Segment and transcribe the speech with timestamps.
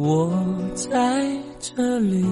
[0.00, 0.32] 我
[0.76, 2.24] 在这里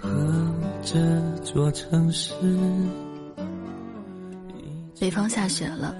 [0.00, 0.54] 和
[0.84, 0.96] 这
[1.38, 2.32] 座城市。
[5.00, 5.96] 北方下雪了，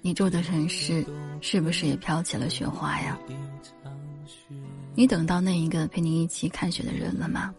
[0.00, 1.06] 你住的城市
[1.40, 3.16] 是不是也飘起了雪花呀？
[4.96, 7.54] 你等到那一个陪你一起看雪的人了吗？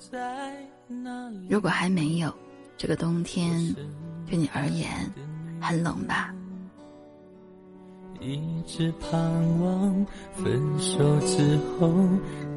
[1.50, 2.34] 如果还没有，
[2.78, 3.74] 这个冬天
[4.26, 4.90] 对你而言
[5.62, 6.34] 很冷吧？
[8.20, 9.20] 一直盼
[9.60, 11.94] 望分手之后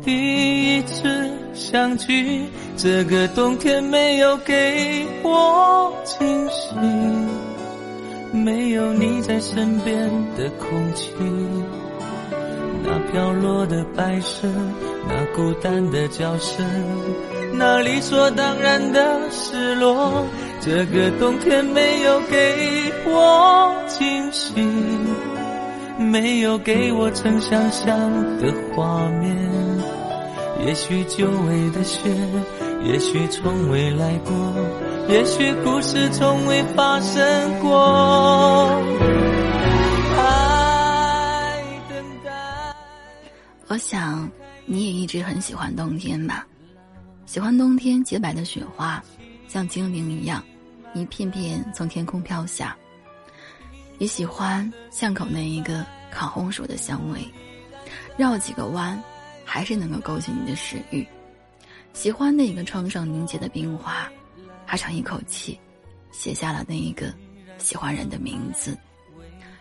[0.03, 6.75] 第一次相聚，这个冬天没有给我惊喜，
[8.33, 11.13] 没有你在身边的空气，
[12.83, 14.49] 那飘落的白色，
[15.07, 16.67] 那孤单的叫声，
[17.53, 20.25] 那理所当然的失落，
[20.63, 24.55] 这个冬天没有给我惊喜。
[26.01, 27.95] 没有给我曾想象
[28.39, 29.37] 的画面，
[30.67, 32.11] 也许久违的雪，
[32.85, 34.33] 也许从未来过，
[35.09, 38.83] 也许故事从未发生过。
[40.17, 42.33] 爱等待。
[43.69, 44.29] 我想
[44.65, 46.47] 你也一直很喜欢冬天吧？
[47.27, 49.01] 喜欢冬天洁白的雪花，
[49.49, 50.43] 像精灵一样，
[50.95, 52.75] 一片片从天空飘下。
[54.01, 57.21] 也喜欢巷口那一个烤红薯的香味，
[58.17, 58.99] 绕几个弯，
[59.45, 61.07] 还是能够勾起你的食欲。
[61.93, 64.11] 喜欢那一个窗上凝结的冰花，
[64.67, 65.61] 哈长一口气，
[66.13, 67.15] 写下了那一个
[67.59, 68.77] 喜欢人的名字。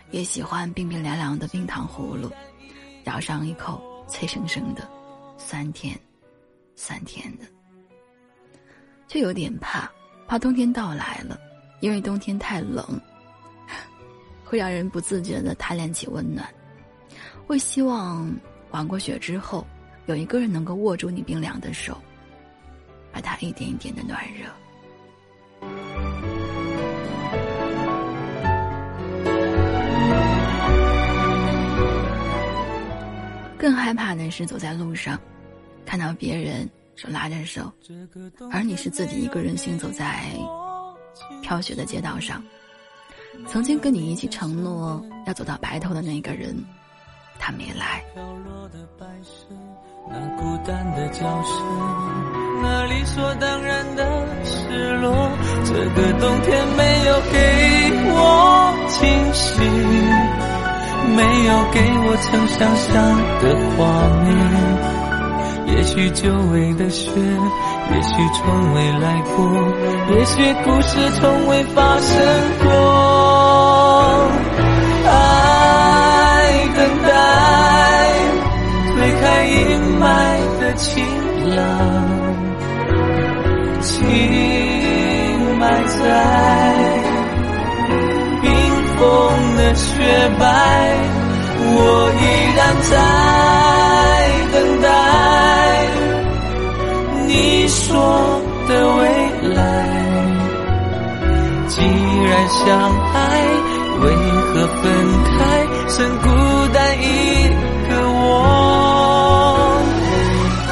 [0.09, 2.31] 也喜欢冰冰凉凉的冰糖葫芦，
[3.03, 4.89] 咬上一口，脆生生的，
[5.37, 5.99] 酸甜，
[6.77, 7.43] 酸甜的。
[9.05, 9.91] 却有点怕，
[10.29, 11.37] 怕冬天到来了，
[11.81, 12.99] 因为冬天太冷。
[14.49, 16.43] 会让人不自觉的贪恋起温暖，
[17.45, 18.35] 会希望
[18.71, 19.63] 玩过雪之后，
[20.07, 21.95] 有一个人能够握住你冰凉的手，
[23.11, 24.49] 把它一点一点的暖热。
[33.55, 35.19] 更害怕的是走在路上，
[35.85, 37.71] 看到别人手拉着手，
[38.51, 40.23] 而你是自己一个人行走在
[41.43, 42.43] 飘雪的街道上。
[43.47, 46.55] 曾经跟你一起承诺要走到白头的那个人，
[47.39, 48.03] 他没来。
[50.11, 51.55] 那孤单的叫声，
[52.61, 55.31] 那理所当然的失落，
[55.63, 57.37] 这个冬天没有给
[58.11, 58.97] 我惊
[59.33, 59.61] 喜，
[61.15, 62.91] 没有给我曾想象
[63.39, 63.43] 的
[63.75, 63.77] 画
[64.25, 64.27] 面。
[65.75, 67.11] 也许久违的雪，
[67.91, 69.05] 也许从未来
[69.35, 69.37] 过，
[70.11, 72.11] 也许故事从未发生
[72.63, 72.67] 过。
[75.05, 75.11] 爱
[76.75, 77.09] 等待，
[78.93, 79.57] 推开阴
[79.99, 80.03] 霾
[80.59, 80.87] 的晴
[81.55, 81.57] 朗，
[83.81, 83.87] 情
[85.57, 85.99] 埋在
[88.41, 88.47] 冰
[88.97, 89.01] 封
[89.57, 89.89] 的雪
[90.39, 90.41] 白，
[91.59, 91.77] 我
[92.21, 92.23] 依
[92.55, 92.91] 然在
[102.49, 102.67] 相
[103.13, 103.45] 爱，
[104.01, 104.83] 为何分
[105.23, 105.39] 开，
[105.87, 106.27] 剩孤
[106.73, 107.03] 单一
[107.87, 108.25] 个我？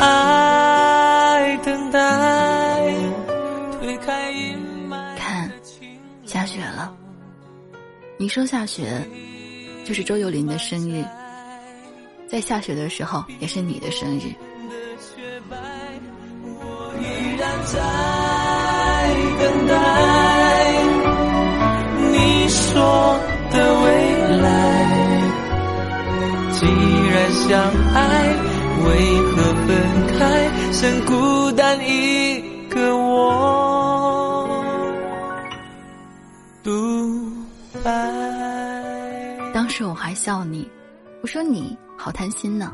[0.02, 2.00] 爱等待，
[3.80, 4.58] 推开阴
[4.90, 5.16] 霾。
[5.18, 5.52] 看，
[6.26, 6.92] 下雪了。
[8.18, 9.08] 你说下雪，
[9.86, 11.06] 就是周游林的生日。
[12.28, 14.34] 在下雪的时候，也是你的生日。
[16.44, 17.06] 我依
[17.38, 17.80] 然在
[19.40, 19.74] 等待
[27.48, 27.58] 相
[27.94, 28.36] 爱，
[28.84, 29.68] 为何分
[30.20, 34.50] 开，剩孤单一个我？
[36.62, 37.32] 独
[37.82, 37.90] 白。
[39.54, 40.70] 当时我还笑你，
[41.22, 42.74] 我说你好贪心呢。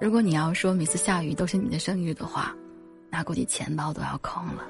[0.00, 2.54] 如果你要说每次下雨都是你的生日的话。
[3.12, 4.62] 那估计钱包都要空了。